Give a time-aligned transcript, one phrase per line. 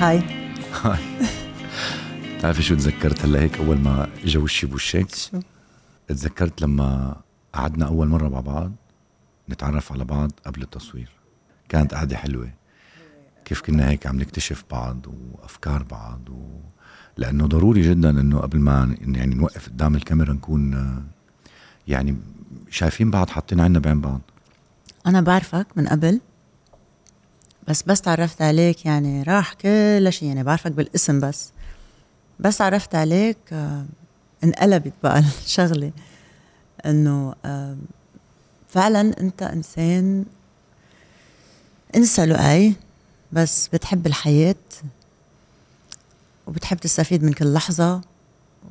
[0.00, 0.22] هاي.
[0.82, 0.98] هاي.
[2.38, 5.40] بتعرفي شو تذكرت هلا هيك أول ما اجى وشي بوشك شو؟
[6.08, 7.16] تذكرت لما
[7.54, 8.72] قعدنا أول مرة مع بعض
[9.48, 11.19] نتعرف على بعض قبل التصوير.
[11.70, 12.50] كانت قعدة حلوة.
[13.44, 16.60] كيف كنا هيك عم نكتشف بعض وأفكار بعض و...
[17.16, 20.94] لأنه ضروري جدا إنه قبل ما يعني نوقف قدام الكاميرا نكون
[21.88, 22.16] يعني
[22.70, 24.20] شايفين بعض حاطين عنا بعين بعض.
[25.06, 26.20] أنا بعرفك من قبل
[27.68, 31.52] بس بس تعرفت عليك يعني راح كل شيء يعني بعرفك بالاسم بس.
[32.40, 33.86] بس تعرفت عليك آه،
[34.44, 35.92] انقلبت بقى الشغلة.
[36.86, 37.76] إنه آه،
[38.68, 40.24] فعلا أنت إنسان
[41.96, 42.74] انسى لؤي
[43.32, 44.54] بس بتحب الحياة
[46.46, 48.00] وبتحب تستفيد من كل لحظة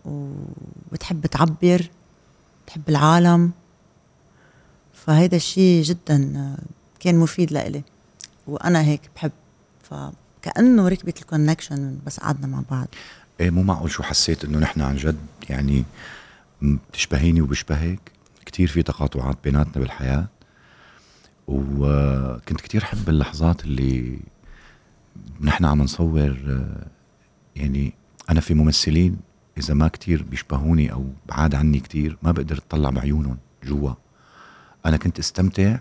[0.06, 1.90] وبتحب تعبر
[2.66, 3.52] بتحب العالم.
[4.94, 6.56] فهيدا الشيء جدا
[7.00, 7.84] كان مفيد لإلي
[8.48, 9.32] وأنا هيك بحب.
[9.84, 12.88] فكأنه ركبت الكونكشن بس قعدنا مع بعض.
[13.40, 15.18] إيه مو معقول شو حسيت إنه نحن عن جد
[15.50, 15.84] يعني
[16.62, 18.12] بتشبهيني وبشبهك؟
[18.46, 20.28] كتير في تقاطعات بيناتنا بالحياة.
[21.50, 24.20] وكنت كتير حب اللحظات اللي
[25.42, 26.64] نحن عم نصور
[27.56, 27.94] يعني
[28.30, 29.18] أنا في ممثلين
[29.58, 33.94] إذا ما كتير بيشبهوني أو بعاد عني كتير ما بقدر أطلع بعيونهم جوا.
[34.86, 35.80] أنا كنت أستمتع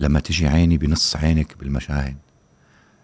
[0.00, 2.16] لما تجي عيني بنص عينك بالمشاهد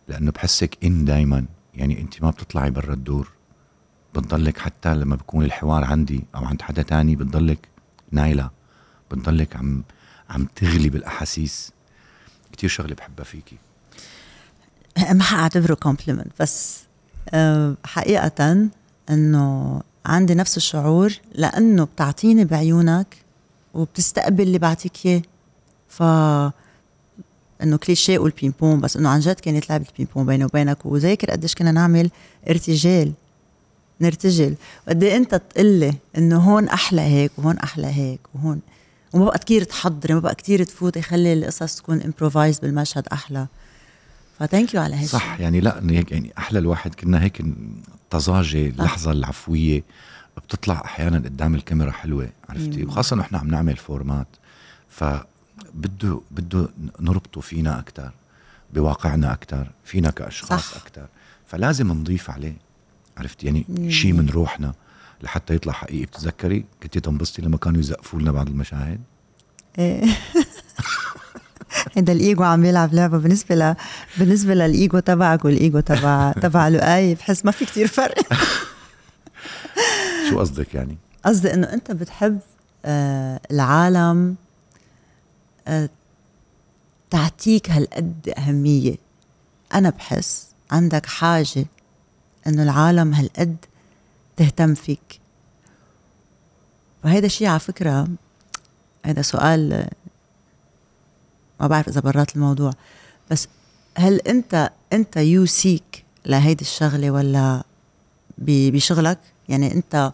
[0.09, 3.29] لأنه بحسك إن دايما يعني أنت ما بتطلعي برا الدور.
[4.15, 7.69] بتضلك حتى لما بكون الحوار عندي أو عند حدا تاني بتضلك
[8.11, 8.51] نايلة
[9.11, 9.83] بتضلك عم
[10.30, 11.72] عم تغلي بالأحاسيس.
[12.53, 13.56] كتير شغلة بحبها فيكي.
[15.12, 16.80] ما حاعتبره compliment بس
[17.84, 18.69] حقيقة
[19.11, 23.17] إنه عندي نفس الشعور لأنه بتعطيني بعيونك
[23.74, 25.23] وبتستقبل اللي بعطيك إياه.
[25.89, 26.02] ف
[27.63, 30.86] إنه كليشيه قول ping pong بس إنه عن جد كانت لعبة ping pong بيني وبينك.
[30.86, 32.11] وذاكر قديش كنا نعمل
[32.48, 33.13] ارتجال.
[34.01, 34.55] نرتجل.
[34.86, 38.61] وقد إيه أنت تقلي إنه هون أحلى هيك وهون أحلى هيك وهون.
[39.14, 43.47] وما بقى كثير تحضري ما بقى كثير تفوتي خلي القصص تكون improvise بالمشهد أحلى.
[44.39, 45.80] ف thank you على هيك صح يعني لا
[46.11, 47.45] يعني أحلى الواحد كنا هيك
[48.11, 49.83] طزاجه اللحظه العفويه
[50.36, 54.27] بتطلع أحيانا قدام الكاميرا حلوة عرفتي؟ وخاصة نحن عم نعمل format
[54.89, 56.69] فبده بده
[57.01, 58.11] نربطه فينا أكثر
[58.75, 61.07] بواقعنا أكثر فينا كأشخاص أكثر
[61.46, 62.57] فلازم نضيف عليه
[63.19, 64.75] عرفت يعني شيء من روحنا.
[65.24, 66.07] لحتى يطلع حقيقي.
[66.07, 69.01] بتتذكري كنتي تنبسطي لما كانوا يزقفوا لنا بعض المشاهد؟
[69.79, 70.05] إيه.
[71.96, 73.74] هيدا الإيجو عم يلعب لعبة بالنسبة ل...
[74.18, 77.14] بالنسبة للإيجو تبعك والايجو تبع تبع لؤي.
[77.14, 78.18] بحس ما في كتير فرق.
[80.30, 82.39] شو قصدك يعني؟ قصدي إنه أنت بتحب
[82.84, 84.34] آه العالم
[85.68, 85.89] آه
[87.11, 88.96] تعطيك هالقد أهمية.
[89.74, 91.67] أنا بحس عندك حاجة
[92.46, 93.57] إنه العالم هالقد
[94.36, 95.20] تهتم فيك.
[97.05, 98.08] وهيدا الشيء على فكرة
[99.06, 99.86] هذا سؤال
[101.61, 102.72] ما بعرف إذا برات الموضوع
[103.30, 103.48] بس
[103.96, 107.62] هل أنت أنت يو سيك لهيدي الشغلة ولا
[108.39, 109.18] بشغلك؟
[109.48, 110.12] يعني أنت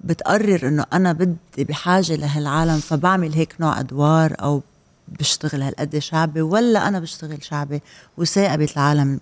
[0.00, 4.62] بتقرر إنه أنا بدي بحاجة لهالعالم فبعمل هيك نوع أدوار أو
[5.08, 7.82] بشتغل هالقد شعبي ولا أنا بشتغل شعبي
[8.16, 9.20] وثاقبت العالم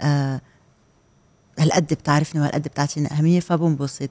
[0.00, 0.40] آه
[1.60, 4.10] هالقد بتعرفني وهالقد بتعطيني أهمية فبنبسط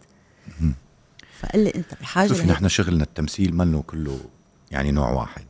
[1.40, 4.20] فقل لي أنت بحاجة شوفي نحن شغلنا التمثيل منه كله
[4.72, 5.46] يعني نوع واحد.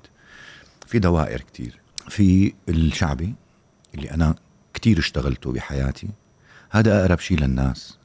[0.88, 1.80] في دوائر كتير.
[2.10, 3.36] في الشعبي
[3.96, 4.36] اللي أنا
[4.74, 6.10] كتير اشتغلته بحياتي.
[6.70, 7.98] هذا أقرب شيء للناس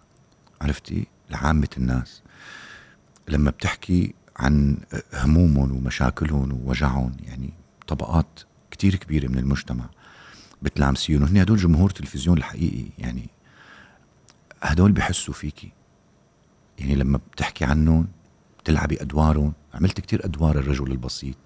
[0.61, 2.22] عرفتي؟ لعامة الناس.
[3.28, 4.76] لما بتحكي عن
[5.15, 7.53] همومهم ومشاكلهم ووجعهم يعني
[7.87, 8.41] طبقات
[8.71, 9.85] كتير كبيرة من المجتمع
[10.62, 11.23] بتلامسيهم.
[11.23, 13.29] وهن هدول جمهور تلفزيون الحقيقي يعني
[14.64, 15.72] هدول بحسوا فيكي.
[16.78, 18.08] يعني لما بتحكي عنهم
[18.58, 19.52] بتلعبي أدوارهم.
[19.75, 21.37] عملت كتير أدوار الرجل البسيط.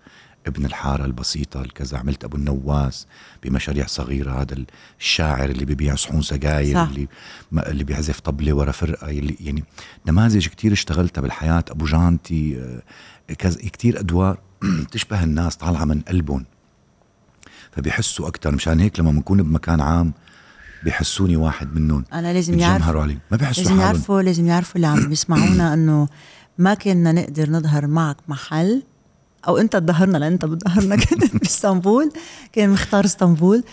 [0.47, 1.99] ابن الحارة البسيطة الكذا.
[1.99, 3.07] عملت أبو النواس
[3.43, 4.43] بمشاريع صغيرة.
[4.43, 4.65] هذا
[4.99, 6.89] الشاعر اللي ببيع صحون سجاير صح.
[6.89, 7.09] اللي
[7.53, 9.11] اللي بيعزف طبلة ورا فرقة.
[9.11, 9.65] اللي يعني
[10.07, 11.65] نماذج كتير اشتغلتها بالحياة.
[11.71, 12.61] أبو جانتي
[13.31, 14.39] آه، كذا كتير أدوار.
[14.93, 16.45] تشبه الناس طالعة من قلبهم.
[17.73, 20.13] فبيحسوا أكثر مشان هيك لما بنكون بمكان عام
[20.85, 22.05] بيحسوني واحد منهم.
[22.13, 26.09] أنا لازم يعرفوا علي ما بيحسوا لازم يعرفوا لازم يعرفوا اللي عم بيسمعونا إنه
[26.59, 28.83] ما كنا نقدر نظهر معك محل.
[29.49, 32.13] أو أنت تظهرنا لأن أنت بتظهرنا كنت باسطنبول
[32.53, 33.65] كان مختار إسطنبول.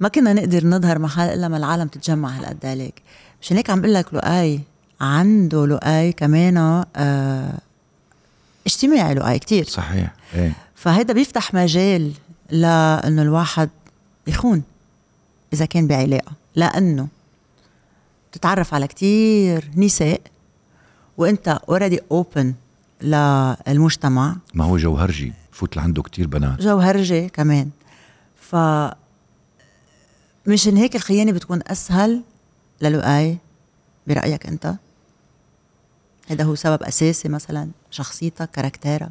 [0.00, 3.02] ما كنا نقدر نظهر محل إلا ما العالم تتجمع هالقد عليك.
[3.42, 4.60] مشان هيك عم بقول لك لؤي
[5.00, 7.58] عنده لؤي كمان آه
[8.66, 9.64] اجتماعي لؤي كتير.
[9.64, 10.14] صحيح.
[10.34, 10.52] إيه.
[10.74, 12.12] فهيدا بيفتح مجال
[12.50, 13.70] لأنه الواحد
[14.26, 14.62] يخون.
[15.52, 17.08] إذا كان بعلاقة لأنه
[18.32, 20.20] تتعرف على كتير نساء
[21.16, 22.54] وأنت already open
[23.02, 24.36] للمجتمع.
[24.54, 26.60] ما هو جوهرجي فوت لعنده كتير بنات.
[26.62, 27.70] جوهرجي كمان.
[28.36, 28.56] ف
[30.46, 32.22] مشان هيك الخيانة بتكون أسهل
[32.82, 33.38] للؤي
[34.06, 34.74] برأيك أنت؟
[36.28, 39.10] هذا هو سبب أساسي مثلا شخصيتك كاركتيرك؟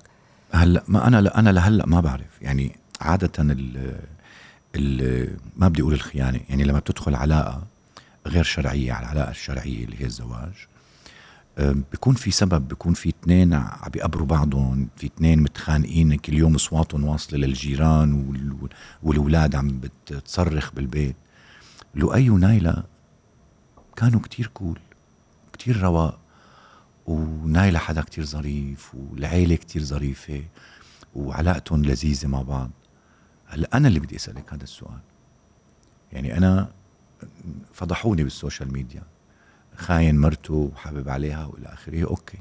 [0.52, 2.42] هلأ ما أنا أنا لهلأ ما بعرف.
[2.42, 3.44] يعني عادة
[5.58, 7.64] ما بدي أقول الخيانة يعني لما بتدخل علاقة
[8.28, 10.54] غير شرعية على العلاقة الشرعية اللي هي الزواج
[11.92, 17.04] بيكون في سبب بيكون في اثنين عم بيقبروا بعضهم في اثنين متخانقين كل يوم أصواتهم
[17.04, 18.40] واصلة للجيران
[19.04, 21.16] والأولاد عم بتصرخ بالبيت.
[21.96, 22.84] لؤي ونايلة
[23.96, 24.80] كانوا كتير cool
[25.54, 26.20] كتير رواق
[27.08, 30.44] ونايلة حدا كتير ظريف والعيلة كتير ظريفة
[31.16, 32.70] وعلاقتهم لذيذة مع بعض.
[33.50, 35.00] هلا أنا اللي بدي أسألك هذا السؤال.
[36.14, 36.72] يعني أنا
[37.74, 39.04] فضحوني بال social media.
[39.76, 42.06] خاين مرته وحابب عليها وإلى آخره.
[42.06, 42.38] okay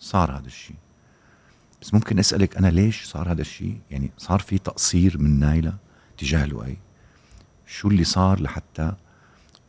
[0.00, 0.76] صار هذا الشيء.
[1.82, 5.74] بس ممكن أسألك أنا ليش صار هذا الشيء؟ يعني صار في تقصير من نايلة
[6.18, 6.76] تجاه لؤي.
[7.66, 8.92] شو اللي صار لحتى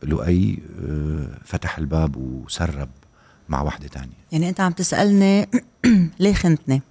[0.02, 2.88] لؤي آه، فتح الباب وسرب
[3.48, 5.48] مع وحدة تانية؟ يعني أنت عم تسألني
[6.20, 6.82] ليه خنتني؟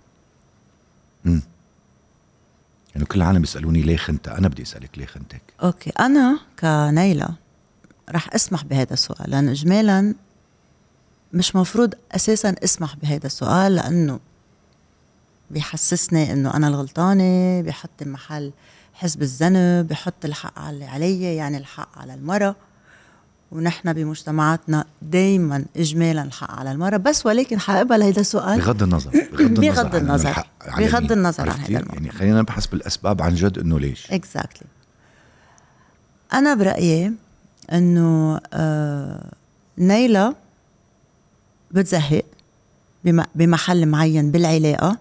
[1.25, 1.41] امم
[2.95, 7.29] يعني كل العالم بيسألوني ليه خنتها أنا بدي أسألك ليه خنتك أوكي أنا كنيلة
[8.09, 10.15] رح أسمح بهذا السؤال لأن اجمالا
[11.33, 14.19] مش مفروض أساسا أسمح بهذا السؤال لأنه
[15.51, 18.51] بيحسسني إنه أنا الغلطانة بحط محل
[18.93, 22.55] حزب الذنب بحط الحق على علي يعني الحق على المرأة.
[23.53, 26.97] ونحن بمجتمعاتنا دايما اجمالا الحق على المرأة.
[26.97, 30.45] بس ولكن حقبل هيدا السؤال بغض النظر بغض النظر بغض النظر
[30.77, 31.93] بغض النظر عن هذا الموضوع.
[31.93, 34.11] يعني خلينا نبحث بالأسباب عن جد إنه ليش.
[34.11, 36.33] اكزاكتلي exactly.
[36.33, 37.13] أنا برأيي
[37.73, 39.31] إنه آه
[39.77, 40.35] نيلة
[41.71, 42.25] بتزهق
[43.35, 44.97] بمحل معين بالعلاقة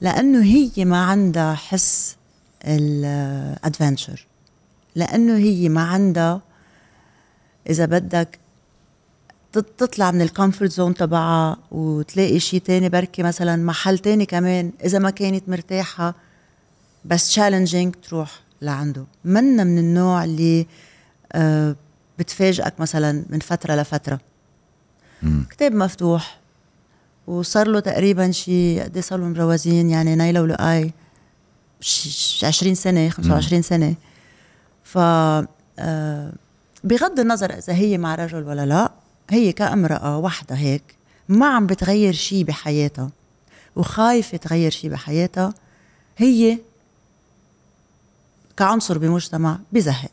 [0.00, 2.16] لأنه هي ما عندها حس
[2.64, 4.26] ال adventure
[4.94, 6.40] لأنه هي ما عندها
[7.70, 8.38] إذا بدك
[9.52, 14.98] تطلع من ال comfort zone تبعها وتلاقي شيء تاني بركي مثلا محل تاني كمان إذا
[14.98, 16.14] ما كانت مرتاحة
[17.04, 19.04] بس challenging تروح لعنده.
[19.24, 20.66] منا من النوع اللي
[21.32, 21.76] آه،
[22.18, 24.20] بتفاجئك مثلا من فترة لفترة.
[25.22, 25.46] مم.
[25.50, 26.40] كتاب مفتوح
[27.26, 30.92] وصار له تقريبا شيء قد صار لهم روازين يعني نايلة ولقاي
[32.42, 33.94] 20 سنة 25 سنة.
[34.84, 34.98] ف
[35.78, 36.32] آه،
[36.84, 38.92] بغض النظر إذا هي مع رجل ولا لا
[39.30, 40.82] هي كامرأة وحدة هيك
[41.28, 43.10] ما عم بتغير شيء بحياتها
[43.76, 45.54] وخايفة تغير شيء بحياتها
[46.18, 46.58] هي
[48.56, 50.10] كعنصر بمجتمع بزهق.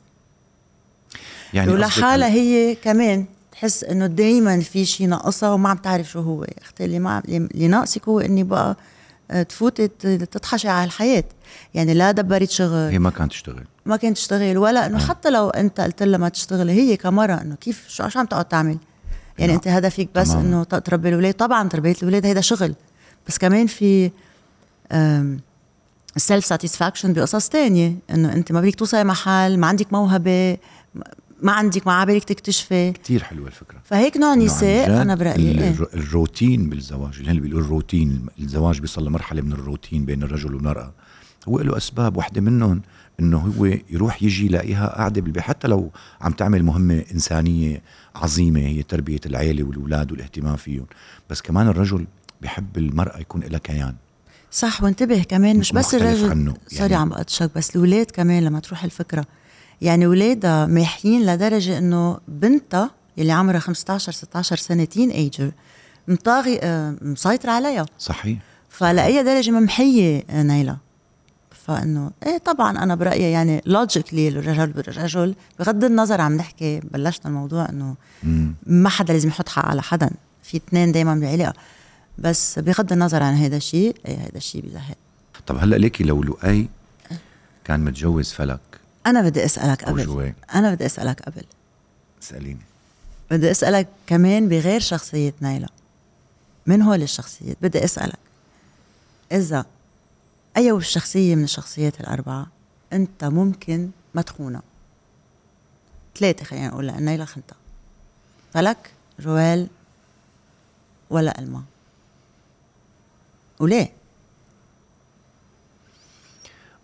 [1.54, 6.44] يعني ولحالها هي كمان تحس إنه دائما في شيء ناقصها وما عم تعرف شو هو.
[6.44, 8.76] أختي اللي ما اللي ناقصك هو إني بقى
[9.32, 11.24] آه، تفوتي تطحشي على الحياة.
[11.74, 13.66] يعني لا دبرت شغل هي ما كانت تشتغل.
[13.86, 15.08] ما كانت تشتغل ولا إنه آه.
[15.08, 18.78] حتى لو أنت قلت لها ما تشتغلي هي كمرة إنه كيف شو عم تقعد تعمل؟
[19.40, 22.76] يعني أنت هدفك بس إنه تربي الاولاد طبعا تربية الاولاد هيدا شغل.
[23.28, 24.12] بس كمان في
[26.16, 27.96] ال self satisfaction بقصص تانية.
[28.10, 30.58] إنه أنت ما بدك توصلي محل ما عندك موهبة
[31.42, 32.92] ما عندك ما عبالك تكتشفي.
[32.92, 33.78] كثير حلوة الفكرة.
[33.84, 39.52] فهيك نوع نساء أنا برأيي؟ الروتين بالزواج اللي هلا بيقولوا الروتين الزواج بيصل لمرحلة من
[39.52, 40.94] الروتين بين الرجل والمرأة.
[41.48, 42.82] هو له أسباب واحدة منهم
[43.20, 45.44] إنه هو يروح يجي يلاقيها قاعدة بالبيت.
[45.44, 45.92] حتى لو
[46.22, 47.82] عم تعمل مهمة إنسانية
[48.16, 50.86] عظيمة هي تربية العيلة والأولاد والاهتمام فيهم.
[51.30, 52.08] بس كمان الرجل
[52.42, 53.96] بحب المرأة يكون لها كيان.
[54.52, 56.54] صح وانتبه كمان مش بس الرجل عنه.
[56.68, 59.26] sorry يعني عم بقطشك بس الأولاد كمان لما تروح الفكرة
[59.82, 65.52] يعني ولادها ماحيين لدرجة إنه بنتها اللي عمرها 15 16 سنة teenager
[66.08, 67.86] مطاغي آه، مسيطر عليها.
[68.00, 68.40] صحيح.
[68.70, 70.78] فلأي درجة ممحية نايلة.
[71.52, 77.70] فإنه إيه طبعا أنا برأيي يعني logically الرجل بالرجل بغض النظر عم نحكي بلشنا الموضوع
[77.70, 77.96] إنه
[78.66, 80.10] ما حدا لازم يحط حق على حدا.
[80.44, 81.54] في اثنين دائما بعلاقة.
[82.18, 84.98] بس بغض النظر عن هذا الشيء إيه هذا الشيء بزهق.
[85.48, 86.70] طب هلأ ليكي لو لؤي
[87.64, 90.34] كان متجوز فلك؟ أنا بدي أسألك قبل.
[90.56, 91.44] أنا بدي أسألك قبل.
[92.24, 92.60] اسأليني.
[93.32, 95.68] بدي أسألك كمان بغير شخصية نايلة.
[96.66, 98.20] من هول الشخصيات؟ بدي أسألك.
[99.32, 99.66] إذا
[100.58, 102.48] أي شخصية من الشخصيات الأربعة
[102.94, 104.62] أنت ممكن ما تخونها؟
[106.20, 107.58] ثلاثة خلينا نقول لأن نيلا خنتها.
[108.54, 109.68] فلك جوال
[111.10, 111.64] ولا الما
[113.60, 113.99] وليه؟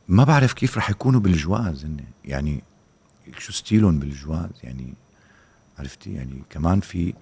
[0.08, 1.86] ما بعرف كيف رح يكونوا بالجواز.
[1.86, 2.64] هن يعني
[3.38, 4.94] شو ستيلهم بالجواز؟ يعني
[5.80, 7.14] عرفتي؟ يعني كمان في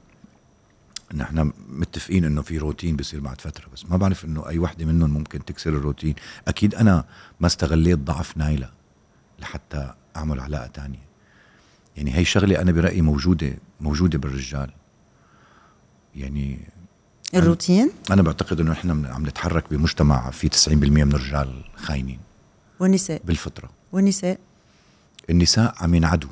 [1.13, 5.09] نحن متفقين إنه في روتين بصير بعد فترة بس ما بعرف إنه أي وحدة منهم
[5.09, 6.15] ممكن تكسر الروتين.
[6.47, 7.05] أكيد أنا
[7.39, 8.69] ما استغليت ضعف نايلة
[9.39, 11.03] لحتى أعمل علاقة تانية.
[11.97, 14.71] يعني هي شغلة أنا برأيي موجودة موجودة بالرجال.
[16.15, 16.59] يعني
[17.35, 22.19] الروتين؟ أنا بعتقد إنه إحنا عم نتحرك بمجتمع فيه 90% من الرجال خاينين.
[22.79, 23.69] والنساء بالفطرة.
[23.91, 24.39] والنساء
[25.29, 26.29] النساء عم ينعدوا.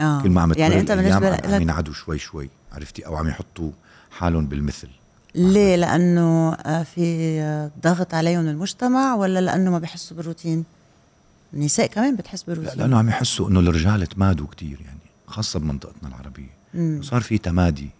[0.00, 0.22] آه.
[0.22, 3.28] كل ما عم يعني أنت بالنسبة عم, عم لك ينعدوا شوي شوي عرفتي؟ أو عم
[3.28, 3.70] يحطوا
[4.10, 4.88] حالهم بالمثل.
[5.34, 10.64] ليه؟ لأنه آه، في ضغط عليهم من المجتمع ولا لأنه ما بيحسوا بالروتين
[11.54, 16.08] النساء كمان بتحس لا بالروتين لأنه عم يحسوا إنه الرجال تمادوا كتير يعني خاصة بمنطقتنا
[16.08, 16.50] العربية.
[16.74, 17.00] مم.
[17.02, 17.90] صار في تمادي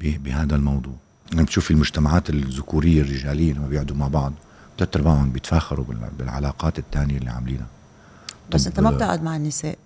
[0.00, 0.94] بهذا الموضوع.
[1.32, 4.32] يعني بتشوفي المجتمعات الذكورية الرجالية لما بيقعدوا مع بعض.
[4.78, 7.66] ثلاث ارباعهم بيتفاخروا بال- بالعلاقات الثانية اللي عاملينها.
[8.50, 9.78] بس انت ما آه، بتقعد مع النساء.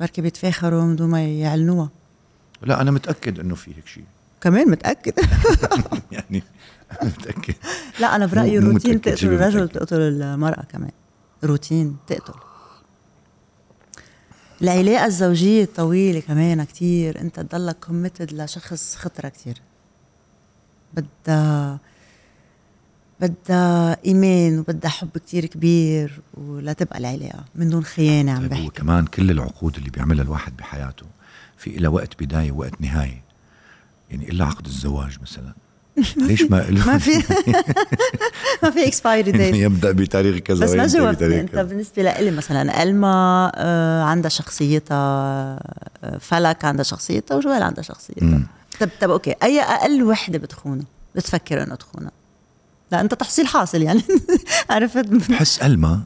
[0.00, 1.88] بركي بيتفاخروا من دون ما يعلنوها.
[2.62, 4.04] لا أنا متأكد إنه في هيك شيء.
[4.40, 5.12] كمان متأكد؟
[6.12, 6.42] يعني
[7.02, 7.54] متأكد.
[8.00, 9.68] لا أنا برأيي الروتين تقتل الرجل.
[9.68, 10.90] تقتل المرأة كمان.
[11.44, 12.34] روتين تقتل.
[14.62, 17.20] العلاقة الزوجية الطويلة كمان كتير.
[17.20, 19.62] أنت تضلك كوميتد لشخص خطرة كتير.
[20.94, 21.78] بدها
[23.26, 28.68] بدها إيمان وبدها حب كتير كبير ولا تبقى العلاقة من دون خيانة عم طيب بحكي.
[28.68, 31.06] كمان كل العقود اللي بيعملها الواحد بحياته
[31.56, 33.22] في لها وقت بداية ووقت نهاية.
[34.10, 35.54] يعني إلا عقد الزواج مثلا.
[36.28, 37.22] ليش ما ما في.
[38.62, 43.52] ما في expiry date يبدأ بتاريخ كذا بس ما بتاريخ انت بالنسبة لإلي مثلا ألما
[43.54, 48.46] آه، عندها شخصيتها آه، فلك عندها شخصيتها وجوال عندها شخصيتها.
[48.80, 52.10] طب طب okay أي أقل وحدة بتخونها بتفكر إنه تخونها؟
[52.94, 54.02] لا أنت تحصيل حاصل يعني.
[54.70, 56.02] عرفت؟ بحس ألما.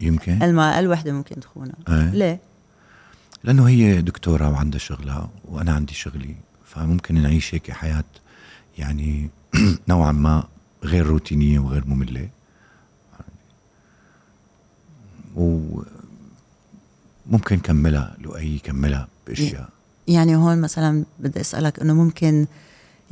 [0.00, 1.74] يمكن؟ ألما أقل وحده ممكن تخونها.
[1.88, 2.10] إيه.
[2.10, 2.40] ليه؟
[3.44, 8.04] لأنه هي دكتورة وعندها شغلها وأنا عندي شغلي فممكن نعيش هيك حياة
[8.78, 9.30] يعني
[9.88, 10.44] نوعا ما
[10.84, 12.28] غير روتينية وغير مملة.
[15.36, 15.84] وممكن
[17.62, 19.68] كملها لؤي يكملها بأشياء.
[20.08, 22.46] يعني هون مثلا بدي أسألك إنه ممكن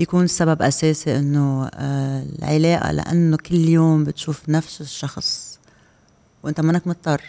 [0.00, 5.59] يكون سبب أساسي إنه آه، العلاقة لأنه كل يوم بتشوف نفس الشخص
[6.42, 7.23] وأنت منك مضطر.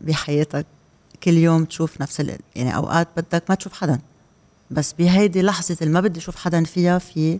[0.00, 0.66] بحياتك
[1.22, 2.38] كل يوم تشوف نفس ال...
[2.56, 3.98] يعني أوقات بدك ما تشوف حدا
[4.70, 7.38] بس بهيدي لحظة اللي ما بدي أشوف حدا فيها في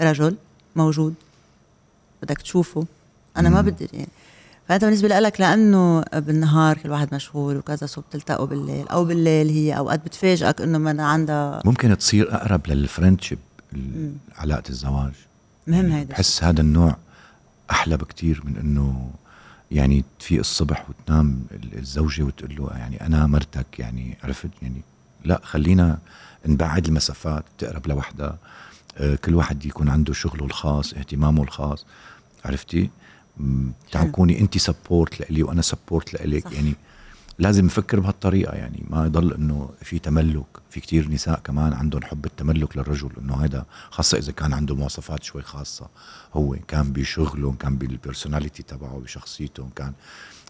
[0.00, 0.36] رجل
[0.76, 1.14] موجود
[2.22, 2.86] بدك تشوفه
[3.36, 3.60] أنا ما.
[3.60, 4.08] بدي يعني
[4.68, 9.78] فأنت بالنسبة لك لأنه بالنهار كل واحد مشغول وكذا سو بتلتقوا بالليل أو بالليل هي
[9.78, 13.38] أوقات بتفاجئك إنه من عندها ممكن تصير أقرب لل friendship.
[14.36, 15.12] علاقة الزواج.
[15.66, 16.96] مهم هيدا بحس هذا النوع
[17.70, 19.10] أحلى بكتير من إنه
[19.70, 24.82] يعني تفيق الصبح وتنام ال- الزوجة وتقول له يعني أنا مرتك يعني عرفت؟ يعني
[25.24, 25.98] لا خلينا
[26.46, 28.38] نبعد المسافات تقرب لوحدها
[28.98, 31.86] آه، كل واحد يكون عنده شغله الخاص اهتمامه الخاص
[32.44, 32.90] عرفتي؟
[33.92, 36.52] تكوني انت support لإلي وأنا support لإلك.
[36.52, 36.74] يعني
[37.38, 42.24] لازم نفكر بهالطريقة يعني ما يضل إنه في تملك في كتير نساء كمان عندهم حب
[42.26, 45.88] التملك للرجل إنه هذا خاصة إذا كان عنده مواصفات شوي خاصة
[46.34, 49.92] هو كان بشغله كان بال personality تبعه بشخصيته كان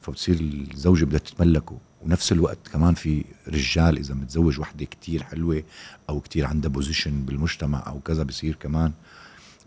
[0.02, 1.78] فبتصير الزوجة بدها تتملكه.
[2.02, 5.62] ونفس الوقت كمان في رجال إذا متزوج وحدة كتير حلوة
[6.08, 8.92] أو كتير عندها position بالمجتمع أو كذا بصير كمان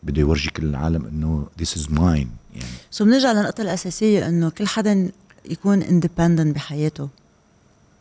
[0.04, 2.78] بده يورجي كل العالم إنه this is mine يعني.
[2.92, 5.12] so بنرجع للنقطة الأساسية إنه كل حدا
[5.46, 7.10] يكون independent بحياته.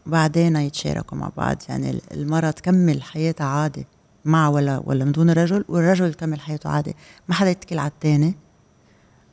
[0.07, 1.57] بعدين يتشاركوا مع بعض.
[1.69, 3.87] يعني المرأة تكمل حياتها عادي
[4.25, 6.95] مع ولا ولا من دون الرجل والرجل يكمل حياته عادي.
[7.29, 8.35] ما حدا يتكل على الثاني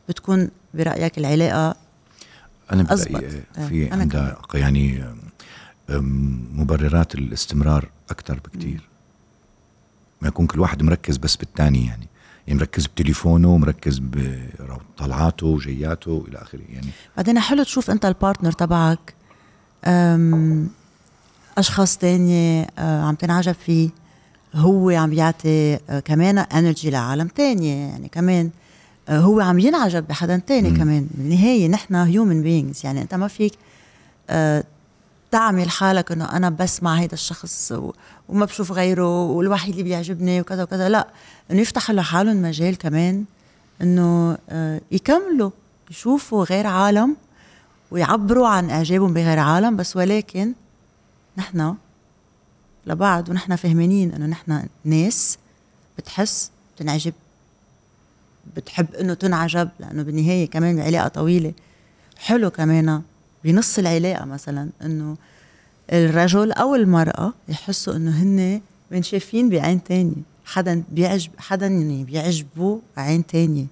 [0.10, 1.76] بتكون برأيك العلاقة.
[2.72, 5.04] برأيي آه، في أنا عندها يعني
[6.54, 8.90] مبررات الاستمرار أكثر بكتير.
[10.22, 12.08] ما يكون كل واحد مركز بس بالثاني يعني.
[12.48, 16.88] يعني مركز بتليفونه مركز بطلعاته وجياته إلى آخره يعني.
[17.18, 19.14] بعدين حلو تشوف أنت ال partner تبعك.
[19.86, 20.70] أم،
[21.58, 23.90] أشخاص تانية أه، عم تنعجب فيه.
[24.56, 28.50] هو عم يعطي أه، كمان energy لعالم تانية يعني كمان
[29.10, 30.78] أه، هو عم ينعجب بحدا تاني مم.
[30.78, 31.08] كمان.
[31.12, 33.54] بالنهاية نحن human beings يعني أنت ما فيك
[35.38, 37.74] تعمل حالك إنه أنا بس مع هيدا الشخص
[38.30, 40.90] وما بشوف غيره والوحيد اللي بيعجبني وكذا وكذا.
[40.90, 41.08] لا
[41.52, 43.26] إنه يفتح له حالهم مجال كمان
[43.82, 45.52] إنه آه، يكملوا
[45.92, 47.16] يشوفوا غير عالم
[47.92, 49.76] ويعبروا عن إعجابهم بغير عالم.
[49.76, 50.54] بس ولكن
[51.38, 51.76] نحن
[52.88, 55.38] لبعض ونحن فهمانين إنه نحن ناس
[55.98, 57.14] بتحس بتنعجب
[58.56, 61.54] بتحب إنه تنعجب لأنه بالنهاية كمان علاقة طويلة.
[62.18, 63.02] حلو كمان
[63.44, 65.18] بنص العلاقة مثلا إنه
[65.94, 73.26] الرجل أو المرأة يحسوا إنه هن منشافين بعين تانية حدا بيعجب حدا يعني بيعجبه عين
[73.26, 73.66] تانية.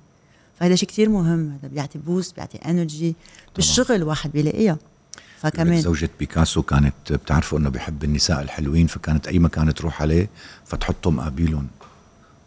[0.60, 3.16] فهذا شيء كتير مهم هذا بيعطي boost بيعطي energy
[3.56, 4.78] بالشغل واحد بيلاقيها.
[5.38, 10.30] فكمان زوجة بيكاسو كانت بتعرفوا إنه بيحب النساء الحلوين فكانت أي مكان تروح عليه
[10.66, 11.68] فتحطه مقابلهم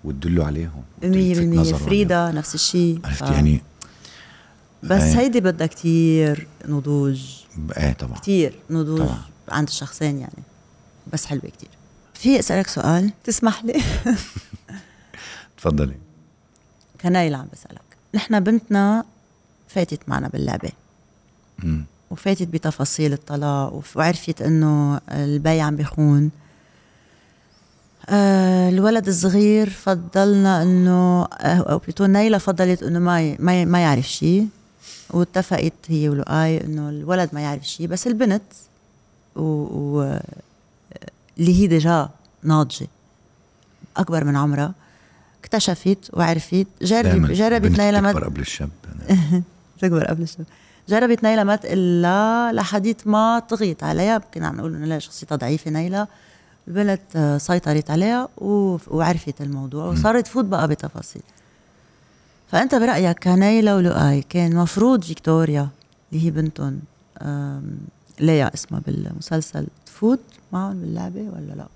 [0.04, 0.82] وتدلوا عليهم.
[1.02, 3.30] 100% فريدا نفس الشيء عرفت ف...
[3.30, 3.62] يعني
[4.82, 5.18] بس إيه.
[5.18, 7.23] هيدي بدها كتير نضوج.
[7.76, 8.14] إيه طبعا.
[8.14, 9.18] كتير نضوج طبعا.
[9.49, 10.42] عند الشخصين يعني.
[11.12, 11.68] بس حلوة كتير.
[12.14, 13.82] في أسألك سؤال؟ تسمح لي؟
[15.58, 15.94] تفضلي.
[17.00, 17.80] كنايلة عم بسألك.
[18.14, 19.04] نحن بنتنا
[19.68, 20.70] فاتت معنا باللعبة.
[21.58, 21.80] م.
[22.11, 26.30] وفاتت بتفاصيل الطلاق وعرفت إنه البي عم بيخون.
[28.08, 34.08] آه الولد الصغير فضلنا إنه آه، أو بلوتو نايلة فضلت إنه ما ما ما يعرف
[34.08, 34.49] شيء
[35.10, 38.42] واتفقت هي ولؤي إنه الولد ما يعرف شيء بس البنت
[39.36, 40.18] و, و
[41.38, 42.08] اللي هي ديجا
[42.42, 42.86] ناضجة.
[43.96, 44.74] أكبر من عمرها.
[45.40, 48.70] اكتشفت وعرفت جرب جربت نيلة ما تكبر قبل الشاب.
[49.80, 50.46] تكبر قبل الشاب.
[50.88, 54.18] جربت نيلة ما تقول لا لحديت ما طغيت عليها.
[54.18, 56.06] كنا عم نقول إنه لا شخصيتها ضعيفة نيلة.
[56.68, 58.28] البنت سيطرت عليها
[58.90, 61.22] وعرفت الموضوع وصارت تفوت بقى بتفاصيل.
[62.48, 65.68] فأنت برأيك كنيلة ولؤي كان مفروض فيكتوريا
[66.12, 66.80] اللي هي بنتهم
[68.20, 70.20] ليا اسمها بالمسلسل تفوت
[70.52, 71.66] معهم باللعبة ولا لا؟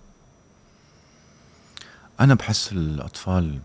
[2.20, 3.58] أنا بحس الأطفال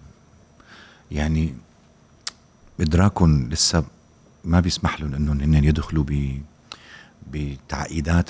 [1.12, 1.56] يعني
[2.80, 3.84] إدراكهم لسه
[4.44, 6.42] ما بيسمح لهم إنهم هن يدخلوا ب
[7.32, 8.30] بتعقيدات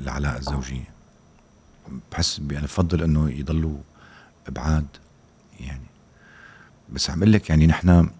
[0.00, 0.88] العلاقه الزوجية.
[2.12, 3.78] بحس أنا بفضل إنه يضلوا
[4.46, 4.86] أبعاد
[5.60, 5.86] يعني.
[6.92, 8.10] بس عم لك يعني نحن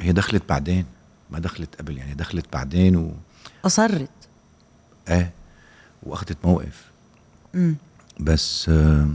[0.00, 0.84] هي دخلت بعدين
[1.30, 3.12] ما دخلت قبل يعني دخلت بعدين و
[3.64, 4.10] أصرت.
[5.08, 5.32] إيه
[6.02, 6.90] وأخذت موقف.
[7.54, 7.76] امم
[8.20, 9.08] بس آه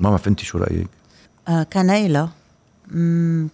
[0.00, 0.88] ما بعرف انت شو رأيك؟
[1.48, 2.30] آه كنيلة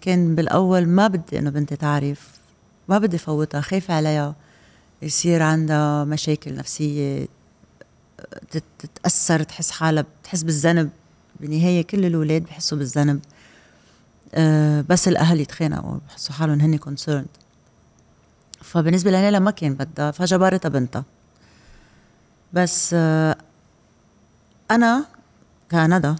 [0.00, 2.28] كان بالأول ما بدي انه بنتي تعرف
[2.88, 4.34] ما بدي فوتها خايفة عليها.
[5.02, 7.28] يصير عندها مشاكل نفسية
[8.78, 10.90] تتأثر تحس حالها بتحس بالذنب.
[11.40, 13.20] بالنهاية كل الأولاد بحسوا بالذنب.
[14.34, 17.26] أه بس الأهل يتخانقوا بحسوا حالهم هن concerned
[18.62, 21.04] فبالنسبة لنيلا ما كان بدها فجبرتها بنتها.
[22.52, 23.36] بس أه
[24.70, 25.04] أنا
[25.70, 26.14] كندى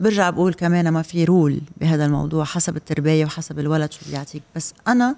[0.00, 4.42] برجع بقول كمان ما في rule بهذا الموضوع حسب التربية وحسب الولد شو بيعطيك.
[4.56, 5.16] بس أنا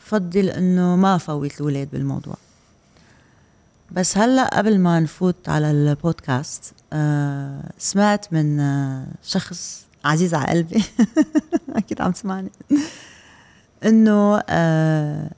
[0.00, 2.36] بفضل إنه ما فوت الأولاد بالموضوع.
[3.92, 10.84] بس هلأ قبل ما نفوت على البودكاست آه سمعت من آه شخص عزيز على قلبي.
[11.76, 12.50] أكيد عم تسمعني.
[13.84, 15.30] إنه آه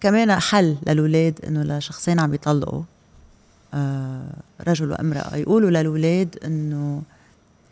[0.00, 2.82] كمان حل للولاد إنه لشخصين عم بيطلقوا
[3.74, 4.32] آه
[4.68, 5.36] رجل وامرأة.
[5.36, 7.02] يقولوا للولاد إنه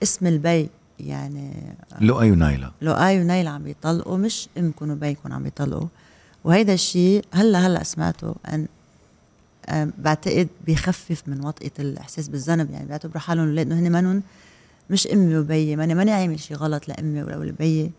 [0.03, 0.69] اسم البي
[1.01, 1.53] يعني
[2.01, 5.89] لؤي ونايلة لؤي ونايلة عم بيطلقوا مش امكم وبيكم عم بيطلقوا
[6.45, 8.67] وهيدا الشيء هلأ هلأ سمعته أن
[9.99, 12.71] بعتقد بيخفف من وطئة الإحساس بالذنب.
[12.71, 14.23] يعني بيعتبروا حالهم الأولاد إنه هن منهم
[14.91, 17.91] مش أمي وبيي ماني ماني عامل شيء غلط لأمي ولا لبيي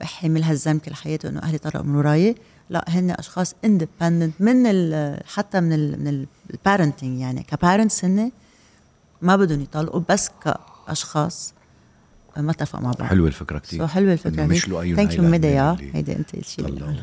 [0.00, 2.34] بحمل هالذنب كل حياته إنه أهلي طلعوا من وراي.
[2.70, 7.42] لا هن أشخاص independent من ال حتى من ال من parenting يعني.
[7.42, 8.32] ك parents هن
[9.22, 11.54] ما بدهم يطلقوا بس كأشخاص.
[12.36, 13.02] ما اتفق مع بعض.
[13.08, 14.46] حلوة الفكرة كثير حلوة الفكرة.
[14.46, 15.76] مش له أي thank you ميديا.
[15.94, 16.94] هيدي أنت الشيء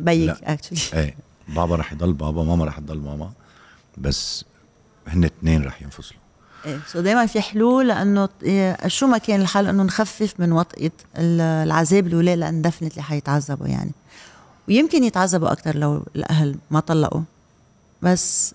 [0.00, 1.16] بيك actually إيه
[1.48, 3.32] بابا رح يضل بابا ماما رح تضل ماما.
[3.98, 4.44] بس
[5.06, 6.20] هن اثنين رح ينفصلوا.
[6.66, 6.80] إيه.
[6.86, 12.06] so دائما في حلول لأنه إيه، شو ما كان الحل إنه نخفف من وطئة العذاب
[12.06, 13.90] الاولاد لأن definitely حيتعذبوا يعني.
[14.68, 17.22] ويمكن يتعذبوا أكثر لو الأهل ما طلقوا.
[18.02, 18.54] بس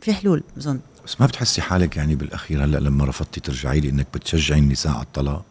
[0.00, 0.80] في حلول بظن.
[1.06, 5.02] بس ما بتحسي حالك يعني بالأخير هلأ لما رفضتي ترجعي لي انك بتشجعي النساء على
[5.02, 5.44] الطلاق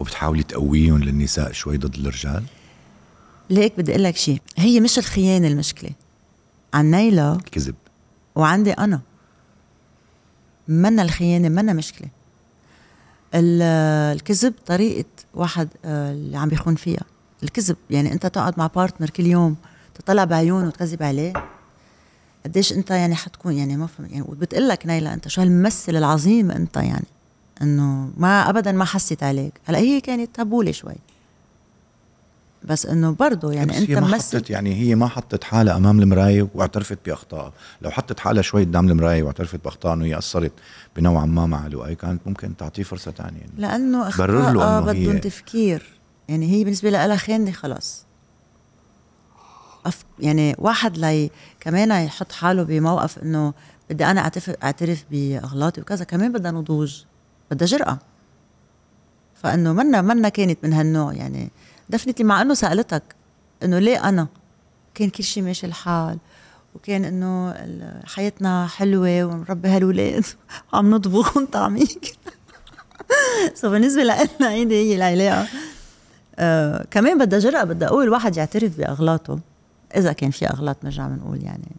[0.00, 2.44] وبتحاولي تقويهم للنساء شوي ضد الرجال؟
[3.50, 5.90] ليك بدي أقول لك شيء هي مش الخيانة المشكلة.
[6.74, 7.74] عن نيلة الكذب
[8.34, 9.00] وعندي أنا.
[10.68, 12.08] منا الخيانة منا مشكلة.
[13.34, 17.04] الكذب طريقة واحد آه، اللي عم بيخون فيها.
[17.42, 19.56] الكذب يعني أنت تقعد مع بارتنر كل يوم
[19.94, 21.32] تطلع بعيونه وتكذب عليه
[22.44, 26.50] قديش أنت يعني حتكون يعني ما فهم يعني وبتقول لك نيلة أنت شو هالممثل العظيم
[26.50, 27.06] أنت يعني
[27.62, 29.52] إنه ما ابدا ما حست عليك.
[29.64, 30.94] هلأ هي كانت هبوله شوي.
[32.64, 36.48] بس إنه برضه يعني أنت هي ما حطت يعني هي ما حطت حالها أمام المراية
[36.54, 40.52] واعترفت باخطائها لو حطت حالها شوي قدام المراية واعترفت باخطائها إنه هي قصرت
[40.96, 43.52] بنوعا ما مع لؤي كانت ممكن تعطيه فرصة ثانية يعني.
[43.58, 44.10] لأنه
[44.92, 46.00] هي- بدهم تفكير.
[46.28, 48.04] يعني هي بالنسبة لها خانه خلص
[49.86, 53.54] أف يعني واحد لي كمان يحط حاله بموقف إنه
[53.90, 57.02] بدي أنا اعترف أعترف بأغلاطي وكذا كمان بدها نضوج
[57.50, 57.98] بدها جرأة.
[59.34, 61.50] فإنه منا منا كانت من هالنوع يعني.
[61.88, 63.02] دفنتي مع إنه سألتك
[63.62, 64.26] إنه ليه أنا؟
[64.94, 66.18] كان كل شيء ماشي الحال
[66.74, 67.54] وكان إنه
[68.06, 70.24] حياتنا حلوة ونربي هالولاد
[70.72, 72.18] وعم نطبخ ونطعميك
[73.54, 75.48] سو بالنسبة لنا هيدي هي العلاقة.
[76.38, 79.38] آه كمان بدها جرأة بدها أقول الواحد يعترف بأغلاطه
[79.96, 81.76] إذا كان في أغلاط نرجع بنقول يعني.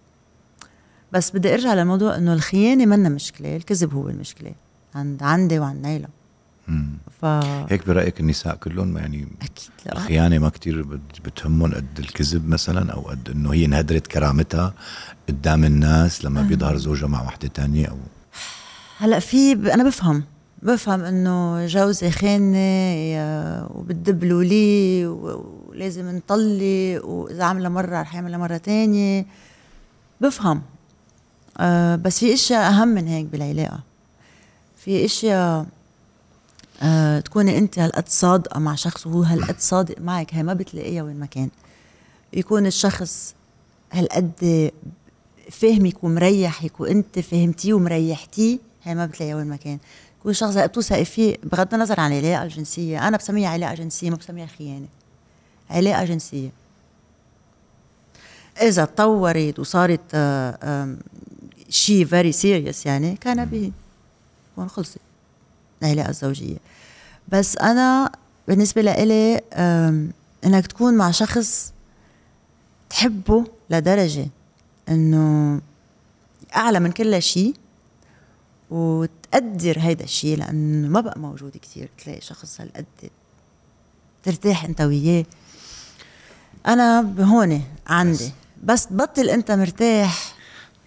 [1.11, 4.51] بس بدي أرجع للموضوع إنه الخيانة منا مشكله الكذب هو المشكلة
[4.95, 6.07] عند عندي وعند نايلة.
[7.21, 7.25] ف
[7.69, 9.91] هيك برأيك النساء كلهم يعني أكيد لا.
[9.93, 14.73] الخيانة ما كتير بت- بتهمهم قد الكذب مثلا أو قد إنه هي انهدرت كرامتها
[15.29, 17.97] قدام الناس لما بيظهر زوجها مع وحدة تانية أو
[18.97, 20.23] هلأ في أنا بفهم
[20.61, 23.15] بفهم إنه جوزي خاني
[23.69, 29.25] وبتدبلوا لي ولازم نطلق وإذا عملها مرة رح يعملها مرة تانية.
[30.21, 30.61] بفهم.
[31.57, 33.79] آه بس في إشياء أهم من هيك بالعلاقة.
[34.77, 35.65] في إشياء
[37.25, 41.25] تكوني انت هالقد صادقة مع شخص وهو هالقد صادق معك هي ما بتلاقيها وين ما
[41.25, 41.49] كان.
[42.33, 43.35] يكون الشخص
[43.91, 44.71] هالقد
[45.51, 49.79] فاهمك ومريحك وانت فهمتيه ومريحتيه هي ما بتلاقيها وين ما كان.
[50.19, 54.15] يكون شخص هيك بتوثقي فيه بغض النظر عن العلاقه الجنسيه أنا بسميها علاقة جنسية ما
[54.15, 54.87] بسميها خيانة.
[55.69, 56.49] علاقة جنسية.
[58.61, 60.15] إذا تطورت وصارت
[61.69, 63.71] شيء very serious يعني كان به.
[64.67, 64.97] خلصت.
[65.83, 66.57] العلاقة الزوجية.
[67.27, 68.11] بس أنا
[68.47, 69.41] بالنسبة لإلي
[70.45, 71.73] إنك تكون مع شخص
[72.89, 74.27] تحبه لدرجة
[74.89, 75.61] إنه
[76.55, 77.53] أعلى من كل شيء
[78.71, 82.85] وتقدر هيدا الشيء لأنه ما بقى موجود كثير تلاقي شخص هالقد
[84.23, 85.25] ترتاح أنت وياه.
[86.67, 88.31] أنا هون عندي.
[88.63, 88.87] بس.
[88.87, 90.35] تبطل أنت مرتاح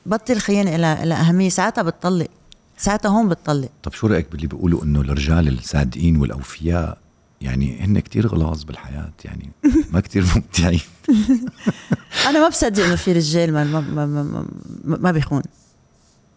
[0.07, 2.29] بطل خيانة لها لها أهمية ساعتها بتطلق.
[2.79, 3.69] ساعتها هون بتطلق.
[3.83, 6.99] طب شو رأيك باللي بيقولوا إنه الرجال الصادقين والأوفياء
[7.41, 9.51] يعني هن كتير غلاظ بالحياة يعني
[9.91, 10.81] ما كتير ممتعين؟
[12.29, 14.45] أنا ما بصدق إنه في رجال ما ما ما, ما,
[14.85, 15.43] ما, بيخون.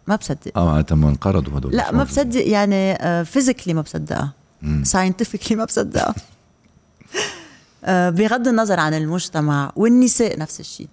[0.06, 0.58] ما بصدق.
[0.58, 2.04] آه معناتها ما انقرضوا هدول لا ما.
[2.04, 4.32] بصدق يعني physically ما بصدقها.
[4.82, 6.14] scientifically ما بصدقها.
[7.84, 10.88] آه، بغض النظر عن المجتمع والنساء نفس الشيء.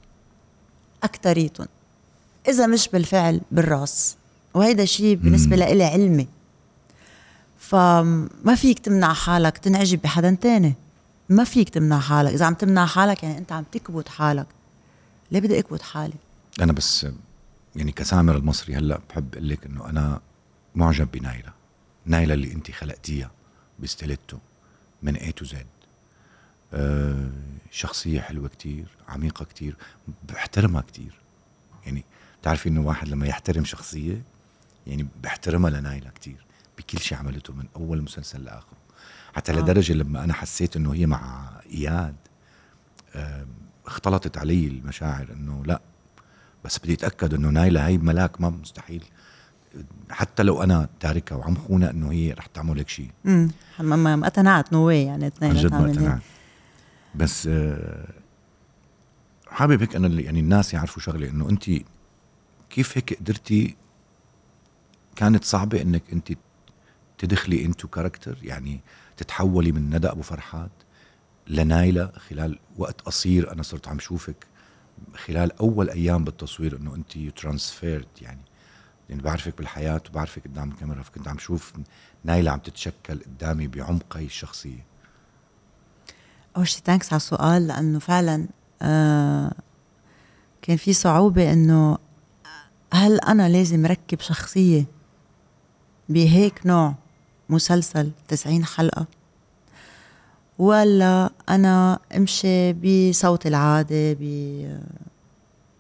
[1.04, 1.68] أكتريتهم.
[2.48, 4.18] إذا مش بالفعل بالرأس.
[4.54, 6.28] وهيدا شيء بالنسبة لإلي علمي.
[7.58, 10.74] فما فيك تمنع حالك تنعجب بحدا تاني.
[11.30, 12.34] ما فيك تمنع حالك.
[12.34, 14.48] إذا عم تمنع حالك يعني أنت عم تكبت حالك.
[15.32, 16.14] ليه بدي أكبت حالي؟
[16.62, 17.08] أنا بس
[17.76, 20.22] يعني كسامر المصري هلأ بحب أقول لك إنه أنا
[20.76, 21.54] معجب بنايلة.
[22.06, 23.32] نايلة اللي أنت خلقتيها
[23.80, 24.38] بستيليتو
[25.04, 25.66] من A to Z
[26.74, 27.30] أه
[27.72, 29.76] شخصية حلوة كتير عميقة كتير
[30.30, 31.20] بحترمها كتير.
[31.86, 32.06] يعني
[32.42, 34.24] تعرفي إنه واحد لما يحترم شخصية
[34.90, 36.46] يعني بحترمها لنايلة كتير
[36.78, 38.78] بكل شيء عملته من أول مسلسل لآخره.
[39.34, 39.56] حتى آه.
[39.56, 42.16] لدرجة لما أنا حسيت إنه هي مع إياد
[43.86, 45.82] اختلطت علي المشاعر إنه لا
[46.66, 49.04] بس بدي أتأكد إنه نايلة هي ملاك ما مستحيل.
[50.10, 54.74] حتى لو أنا تاركها وعم خونها إنه هي رح تعمل لك شيء امم ما اقتنعت
[54.74, 56.22] نو واي يعني عن اثنين جد ما اقتنعت.
[57.16, 58.08] بس آه،
[59.48, 61.64] حابب هيك أنا يعني الناس يعرفوا شغله إنه انت
[62.70, 63.76] كيف هيك قدرتي
[65.16, 66.34] كانت صعبة إنك أنت
[67.18, 68.82] تدخلي into character يعني
[69.18, 70.72] تتحولي من ندى أبو فرحات
[71.48, 74.48] لنايلة خلال وقت قصير أنا صرت عم شوفك
[75.26, 78.42] خلال أول أيام بالتصوير إنه أنت transferred يعني
[79.10, 81.74] يعني بعرفك بالحياة وبعرفك قدام الكاميرا فكنت عم شوف
[82.24, 84.86] نايلة عم تتشكل قدامي بعمق هي الشخصية.
[86.58, 88.48] أول شيء ثانكس على السؤال لأنه فعلا
[88.82, 89.52] آه
[90.62, 91.98] كان في صعوبة إنه
[92.94, 94.86] هل أنا لازم ركب شخصية
[96.10, 96.94] بهيك نوع
[97.50, 99.06] مسلسل 90 حلقة.
[100.60, 104.22] ولا أنا امشي بصوت العادة ب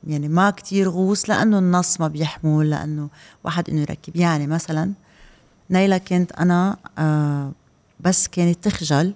[0.07, 3.09] يعني ما كتير غوص لأنه النص ما بيحمل لأنه
[3.43, 4.15] واحد إنه يركب.
[4.15, 4.93] يعني مثلا
[5.71, 7.51] نيلة كنت أنا آه
[7.99, 9.13] بس كانت تخجل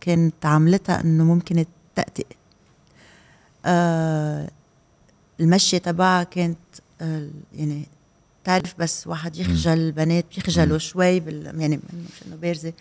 [0.00, 2.26] كانت عاملتها إنه ممكن تأتئ.
[3.66, 4.50] آه
[5.40, 6.58] المشية تبعها كانت
[7.00, 7.86] آه يعني
[8.44, 12.72] بتعرف بس واحد يخجل بنات بيخجلوا شوي بال يعني مش إنه بارزة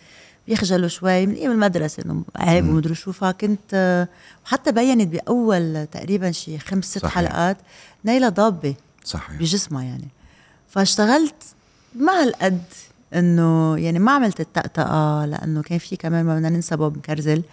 [0.47, 4.07] بيخجلوا شوي من أيام المدرسة إنه عيب ومدري شو فكنت
[4.45, 7.15] وحتى بينت بأول تقريبا شي خمس ست صحيح.
[7.15, 7.57] حلقات
[8.03, 9.39] نايلة ضابة صحيح.
[9.39, 10.07] بجسمها يعني.
[10.69, 11.43] فاشتغلت
[11.95, 12.61] ما هالقد
[13.15, 17.43] إنه يعني ما عملت التأتأة لأنه كان في كمان ما بدنا ننسى بوب مكرزل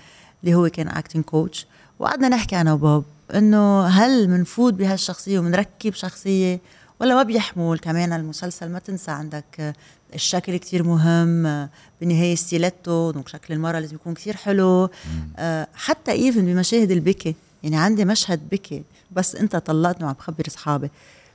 [0.44, 1.66] اللي هو كان acting coach
[1.98, 6.60] وقعدنا نحكي أنا وبوب إنه هل بنفوت بهالشخصية وبنركب شخصية؟
[7.00, 9.74] ولا ما بيحمل كمان المسلسل ما تنسى عندك
[10.14, 11.68] الشكل كتير مهم
[12.00, 14.88] بالنهايه ستيلتو دونك شكل المرأة لازم يكون كتير حلو.
[15.36, 18.82] آه، حتى even بمشاهد البكي يعني عندي مشهد بكي
[19.12, 20.90] بس أنت طلقتني وعم بخبر أصحابي.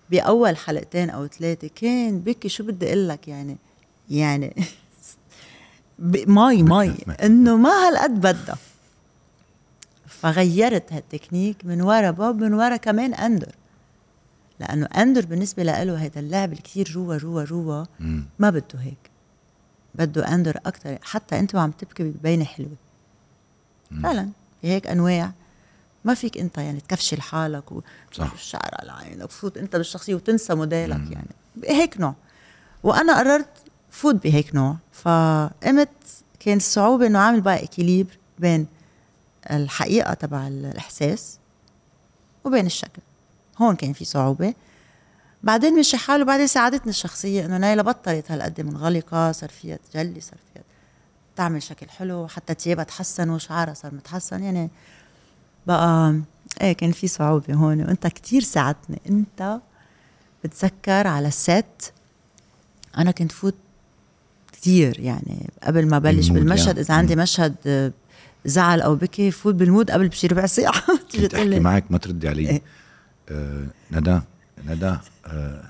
[0.09, 3.57] بأول حلقتين أو ثلاثة كان بكي شو بدي أقول لك يعني؟
[4.09, 4.55] يعني
[6.27, 6.95] مي مي.
[7.23, 8.57] إنه ما هالقد بدها.
[10.07, 13.55] فغيرت هالتكنيك من ورا بوب من ورا كمان أندر.
[14.59, 17.83] لأنه أندر بالنسبة له هذا اللعب اللي كثير جوا جوا جوا
[18.39, 19.11] ما بده هيك.
[19.95, 22.75] بده أندر أكثر حتى أنت وعم تبكي ببينة حلوة.
[24.03, 24.29] فعلا
[24.61, 25.31] في هيك أنواع.
[26.05, 31.11] ما فيك أنت يعني تكفشل حالك والشعر على عينك وفوت أنت بالشخصية وتنسى موديلك مم.
[31.11, 31.27] يعني.
[31.67, 32.15] هيك نوع.
[32.83, 33.49] وأنا قررت
[33.89, 34.75] فوت بهيك نوع.
[34.91, 35.89] فقمت
[36.39, 38.67] كان الصعوبة إنه عامل بقى équilibre بين
[39.51, 41.39] الحقيقة تبع الإحساس
[42.43, 43.01] وبين الشكل.
[43.61, 44.53] هون كان في صعوبة.
[45.43, 50.37] بعدين مشي حاله بعدين ساعدتني الشخصية إنه نايلة بطلت هالقد منغلقه صار فيها تجلي صار
[50.53, 50.63] فيها
[51.35, 54.43] تعمل شكل حلو حتى تيابها تحسن وشعرها صار متحسن.
[54.43, 54.69] يعني
[55.67, 56.15] بقى
[56.61, 57.81] إيه كان في صعوبة هون.
[57.81, 59.01] وأنت كتير ساعدتني.
[59.09, 59.59] أنت
[60.43, 61.93] بتذكر على الست.
[62.97, 63.55] أنا كنت فوت
[64.51, 66.79] كثير يعني قبل ما بلش بالمشهد.
[66.79, 67.91] إذا عندي مشهد
[68.45, 72.27] زعل أو بكي فوت بال mood قبل بشي ربع ساعه تيجي تحكي معك ما تردي
[72.27, 72.49] علي.
[72.49, 72.61] إيه؟
[73.91, 74.19] ندى
[74.67, 74.95] ندى
[75.27, 75.63] آه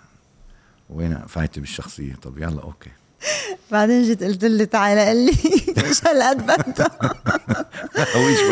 [0.89, 2.89] وين فايتة بالشخصية؟ طب يلا okay.
[3.72, 5.32] بعدين جيت قلت لي تعالى قال لي
[5.89, 6.50] مش هالقد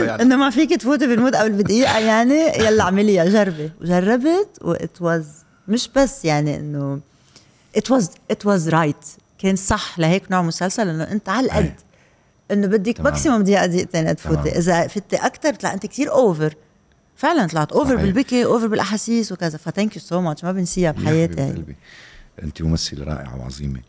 [0.07, 0.21] يعني.
[0.21, 3.71] إنه ما فيك تفوتي بال mood قبل بدقيقة يعني يلا اعمليها جربي.
[3.81, 5.27] وجربت و it was
[5.67, 6.99] مش بس يعني إنه
[7.77, 9.05] it was it was right
[9.39, 11.73] كان صح لهيك نوع مسلسل إنه أنت على القد.
[12.51, 14.57] إنه بدك maximum دقيقة دقيقتين تفوتي.
[14.57, 16.55] إذا فتي أكثر بتطلع أنت كثير over
[17.23, 19.57] فعلا طلعت over بالبكي over بالأحاسيس وكذا.
[19.57, 21.51] ف thank you so much ما بنسيها بحياتي.
[21.51, 21.75] قلبي.
[22.43, 23.81] أنت ممثله رائعه وعظيمة.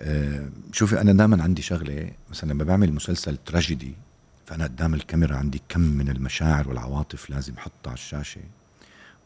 [0.00, 2.10] أه شوفي أنا دائما عندي شغلة.
[2.30, 3.94] مثلا لما بعمل مسلسل تراجيدي
[4.46, 8.40] فأنا قدام الكاميرا عندي كم من المشاعر والعواطف لازم أحطها على الشاشة.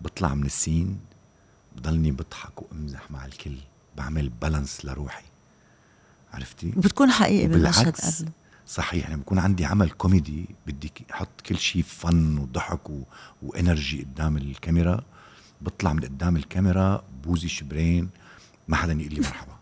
[0.01, 0.99] بطلع من ال scene
[1.77, 3.57] بضلني بضحك وأمزح مع الكل.
[3.97, 5.25] بعمل balance لروحي.
[6.33, 8.29] عرفتي؟ بتكون حقيقي بالمشهد قبل
[8.73, 13.03] صحيح يعني بكون عندي عمل كوميدي بدي أحط كل شيء فن وضحك و...
[13.43, 15.05] و energy قدام الكاميرا
[15.61, 18.11] بطلع من قدام الكاميرا بوزي شبرين
[18.69, 19.57] ما حدا يقول لي مرحبا.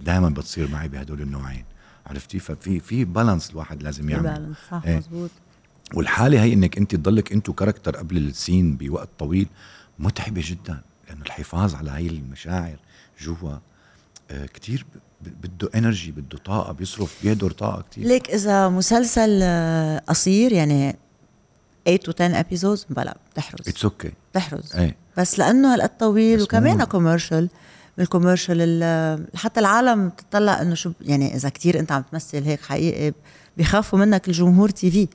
[0.00, 1.64] دائما بتصير معي بهدول النوعين
[2.06, 4.22] عرفتي؟ ففي في balance الواحد لازم يعمل.
[4.22, 4.96] balance صح إيه.
[4.96, 5.30] مزبوط
[5.94, 9.48] والحالة هي إنك أنت تضلك into character قبل ال scene بوقت طويل
[9.98, 12.76] متعبة جدا لأنه الحفاظ على هاي المشاعر
[13.20, 13.58] جوا
[14.30, 14.86] آه كتير
[15.20, 20.96] بده energy بده طاقة بيصرف بيهدر طاقة كثير ليك إذا مسلسل آه، قصير يعني
[21.84, 24.12] 8 to 10 episodes بلا بتحرز it's okay okay.
[24.30, 24.96] بتحرز إيه.
[25.16, 27.48] بس لأنه هالقد طويل وكمان commercial
[27.98, 33.12] بال commercial حتى العالم بتطلع إنه شو يعني إذا كتير أنت عم تمثل هيك حقيقي
[33.56, 35.08] بيخافوا منك الجمهور TV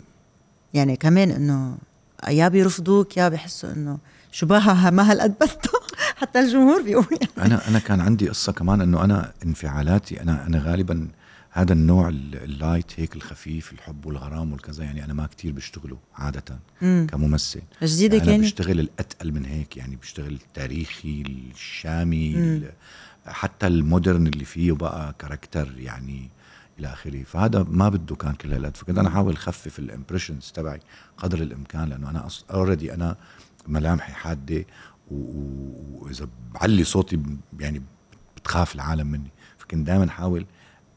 [0.73, 1.77] يعني كمان إنه
[2.27, 3.97] يا بيرفضوك يا بيحسوا إنه
[4.31, 5.81] شو بها ما هالقد بدها
[6.19, 7.47] حتى الجمهور بيقول يعني.
[7.53, 11.07] أنا أنا كان عندي قصة كمان إنه أنا انفعالاتي أنا أنا غالبا
[11.53, 16.59] هذا النوع ال light هيك الخفيف الحب والغرام والكذا يعني أنا ما كتير بشتغله عادة
[16.81, 17.07] مم.
[17.09, 17.61] كممثل.
[17.83, 22.61] جديدة يعني أنا بشتغل الأتقل من هيك يعني بشتغل التاريخي الشامي
[23.25, 26.29] حتى ال modern اللي فيه بقى character يعني
[26.79, 27.23] إلى آخره.
[27.23, 28.77] فهذا ما بده كان كل هالقد.
[28.77, 30.79] فكنت أنا احاول أخفف ال expressions تبعي
[31.17, 33.15] قدر الإمكان لأنه أنا already أنا
[33.67, 34.65] ملامحي حادة
[35.11, 37.19] وإذا بعلي صوتي
[37.59, 37.81] يعني
[38.37, 39.31] بتخاف العالم مني.
[39.57, 40.45] فكنت دائما احاول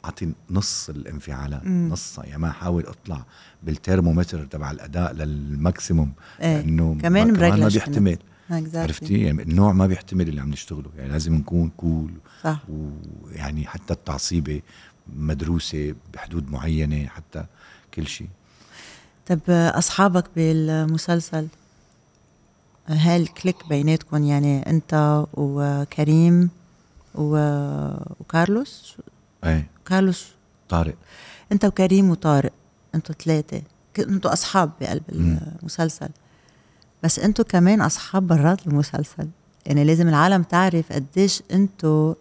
[0.05, 3.25] أعطي نص الانفعالات نصها يعني ما احاول أطلع
[3.63, 6.61] بالترمومتر تبع الأداء لل maximum إيه.
[6.61, 8.19] لأنه كمان كمان ما بيحتمل.
[8.51, 12.63] عرفتي؟ يعني النوع ما بيحتمل اللي عم نشتغله يعني لازم نكون كول صح.
[12.69, 14.63] ويعني حتى التعصيبة
[15.17, 17.45] مدروسة بحدود معينة حتى
[17.95, 18.29] كل شيء.
[19.27, 21.49] طب أصحابك بالمسلسل؟
[22.87, 26.51] هالكليك بيناتكم يعني أنت وكريم
[27.15, 27.37] و...
[28.21, 28.97] وكارلوس؟
[29.45, 30.29] إيه كارلوس.
[30.69, 30.95] طارق.
[31.53, 32.53] أنت وكريم وطارق.
[32.95, 33.63] أنتوا ثلاثة
[33.99, 36.09] أنتوا أصحاب بقلب المسلسل.
[37.03, 39.29] بس أنتوا كمان أصحاب برات المسلسل.
[39.67, 42.15] يعني لازم العالم تعرف قديش انتو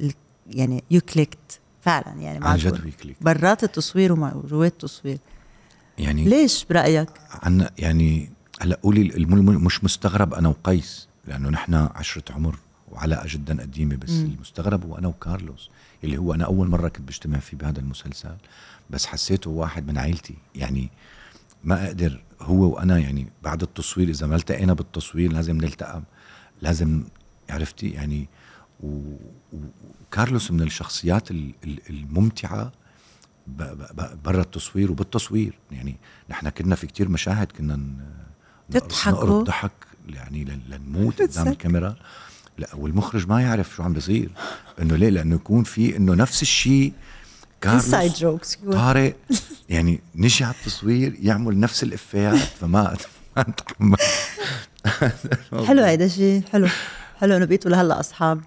[0.00, 0.12] ال-
[0.50, 2.56] يعني you clicked فعلا يعني عن.
[2.56, 5.18] جد برات التصوير وجوات التصوير.
[5.98, 9.26] يعني ليش برأيك؟ عنا يعني هلا قولي
[9.58, 12.58] مش مستغرب أنا وقيس لأنه نحن عشرة عمر
[12.92, 14.24] وعلاقه جدا قديمة بس مم.
[14.26, 15.70] المستغرب هو أنا وكارلوس
[16.04, 18.34] اللي هو أنا أول مرة كنت بجتمع فيه بهذا المسلسل
[18.90, 20.90] بس حسيته واحد من عائلتي يعني
[21.64, 26.02] ما أقدر هو وأنا يعني بعد التصوير إذا ما التقينا بالتصوير لازم نلتقى
[26.62, 27.04] لازم
[27.50, 28.28] عرفتي؟ يعني
[28.80, 32.72] وكارلوس من الشخصيات ال- ال- الممتعة
[34.24, 35.58] برا التصوير وبالتصوير.
[35.72, 35.96] يعني
[36.30, 37.80] نحن كنا في كتير مشاهد كنا
[38.70, 39.12] تضحكوا.
[39.24, 39.70] نقرب ضحك
[40.08, 41.48] يعني لن- لنموت قدام.
[41.48, 41.96] الكاميرا.
[42.58, 44.30] لا والمخرج ما يعرف شو عم بيصير
[44.82, 46.92] إنه ليه؟ لأنه يكون في إنه نفس الشيء
[47.60, 49.16] كارلوس جوكس طارق
[49.68, 52.96] يعني نجي على التصوير يعمل نفس الإفيهات فما
[53.80, 53.96] ما
[55.66, 56.68] حلو هيدا شيء حلو.
[57.20, 58.40] حلو إنه بقيتوا لهلا أصحاب.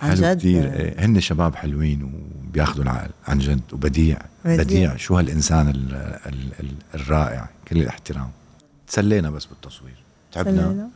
[0.00, 2.02] عن حلو جد؟ كثير إيه، هن شباب حلوين
[2.46, 4.18] وبياخذوا العقل عن جد وبديع.
[4.44, 4.62] بديع.
[4.64, 5.94] بديع, شو هالإنسان ال
[6.26, 8.30] ال ال الرائع كل الاحترام.
[8.88, 10.02] تسلينا بس بالتصوير.
[10.32, 10.62] تعبنا.
[10.62, 10.90] سلينا.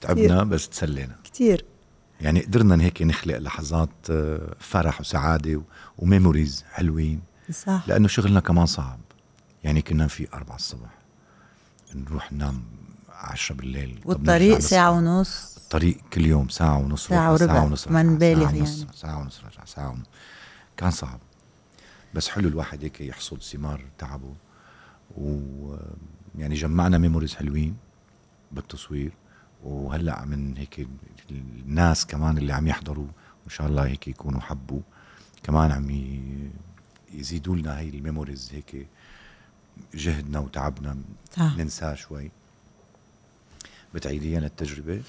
[0.00, 1.16] تعبنا بس تسلينا.
[1.24, 1.64] كثير
[2.20, 5.62] يعني قدرنا هيك نخلق لحظات آه، فرح وسعادة
[5.98, 7.20] وميموريز حلوين.
[7.52, 7.82] صح.
[7.86, 8.98] لأنه شغلنا كمان صعب.
[9.64, 10.90] يعني كنا في أربعة الصبح
[11.94, 12.62] نروح ننام
[13.08, 14.00] عشرة بالليل.
[14.04, 14.90] والطريق ساعة.
[14.90, 15.56] ونص.
[15.56, 17.46] الطريق كل يوم ساعة ونص ساعة وربع.
[17.46, 18.92] ساعة ونص ما نبالغ ساعة ونص يعني.
[18.96, 20.06] ساعة ونص رجعة ساعة ونص.
[20.76, 21.18] كان صعب.
[22.14, 24.34] بس حلو الواحد هيك يحصد ثمار تعبه
[25.16, 25.40] و
[26.40, 27.76] يعني جمعنا memories حلوين
[28.52, 29.12] بالتصوير
[29.64, 30.88] وهلأ من هيك
[31.30, 33.06] الناس كمان اللي عم يحضروا
[33.44, 34.80] ان شاء الله هيك يكونوا حبوا
[35.42, 35.90] كمان عم
[37.14, 38.86] يزيدوا لنا هي ال memories هيك
[39.94, 40.96] جهدنا وتعبنا
[41.36, 41.56] صح.
[41.56, 42.30] ننساه شوي.
[43.94, 45.02] بتعيدينا التجربة؟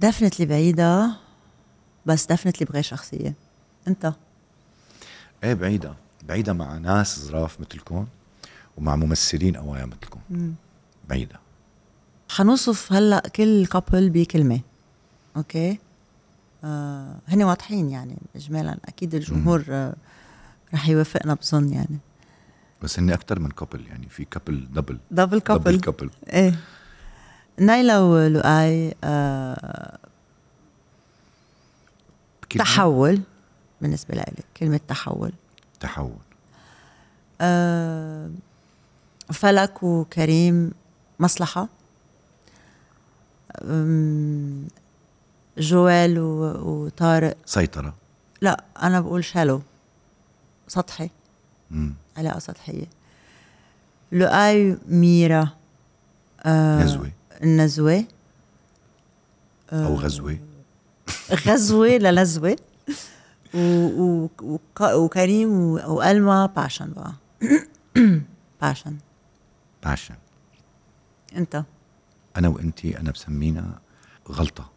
[0.00, 1.16] definitely بعيدة
[2.06, 3.34] بس definitely بغير شخصية.
[3.88, 4.14] أنت؟
[5.44, 8.06] إيه بعيدة بعيدة مع ناس ظراف مثلكم.
[8.76, 10.20] ومع ممثلين قوايا مثلكم.
[11.08, 11.40] بعيدة
[12.28, 14.60] حنوصف هلأ كل couple بكلمة.
[15.36, 15.78] okay؟
[16.64, 19.94] آه هن واضحين يعني اجمالا أكيد الجمهور آه
[20.74, 21.98] رح يوافقنا بظن يعني.
[22.82, 26.54] بس هن أكثر من couple يعني في couple double double double couple couple إيه.
[27.58, 29.98] نايلا ولؤي آه
[32.58, 33.20] تحول
[33.80, 34.24] بالنسبة لي
[34.56, 35.32] كلمة تحول.
[35.80, 36.16] تحول.
[37.40, 38.30] آه
[39.32, 40.70] فلك وكريم
[41.20, 41.68] مصلحة.
[45.58, 46.18] جوال
[46.64, 47.36] وطارق.
[47.46, 47.94] سيطرة.
[48.40, 49.62] لا أنا بقول شالو.
[50.68, 51.10] سطحي.
[51.70, 51.94] مم.
[52.16, 52.86] علاقة سطحية.
[54.12, 55.48] لؤي ميرا.
[56.44, 57.10] آه نزوة.
[57.42, 58.04] النزوة
[59.72, 60.38] أو غزوة.
[61.46, 62.56] غزوة للزوة
[63.54, 63.58] و...
[63.86, 64.28] و...
[64.42, 65.50] وك- وكريم.
[65.70, 66.46] وألما.
[66.46, 67.12] باشن بقى.
[68.62, 68.96] باشن.
[69.84, 70.14] باشن
[71.36, 71.64] انت؟
[72.36, 73.78] أنا وأنتي أنا بسمينا
[74.28, 74.70] غلطة.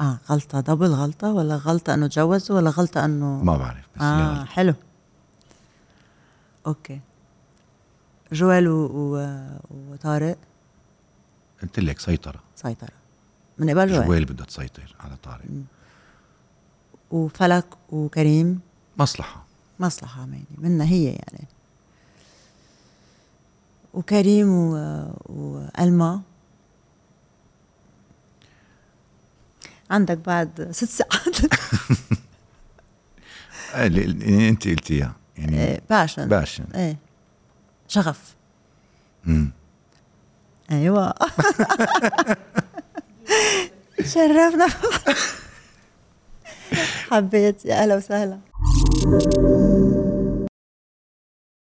[0.00, 0.60] آه غلطة.
[0.60, 4.44] دبل غلطة ولا غلطة أنه تجوزوا ولا غلطة أنه ما بعرف بس آه غلطة.
[4.44, 4.74] حلو.
[6.66, 7.00] أوكي.
[8.32, 8.86] جوال و...
[8.86, 9.38] و...
[9.70, 10.38] وطارق؟
[11.62, 12.40] قلت لك سيطرة.
[12.56, 12.90] سيطرة.
[13.58, 15.44] من قبل جوال, جوال بدها تسيطر على طارق.
[17.10, 18.60] وفلك وكريم؟
[18.98, 19.44] مصلحة.
[19.80, 21.48] مصلحة يعني منها هي يعني.
[23.94, 24.72] وكريم و...
[25.26, 26.20] وألما
[29.90, 31.36] عندك بعد ست ساعات.
[33.74, 36.96] آه، اللي- اللي أنت قلتيها يعني إيه، passion passion إيه.
[37.88, 38.34] شغف.
[39.24, 39.50] مم.
[40.70, 41.14] أيوه.
[44.14, 44.66] شرفنا.
[47.10, 47.64] حبيت.
[47.64, 48.38] يا أهلا وسهلا.